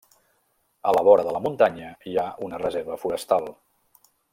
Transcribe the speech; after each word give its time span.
A 0.91 0.93
la 0.97 1.03
vora 1.09 1.25
de 1.29 1.35
la 1.37 1.43
muntanya 1.45 1.93
hi 2.09 2.17
ha 2.17 2.27
una 2.49 2.63
reserva 2.67 3.01
forestal. 3.05 3.51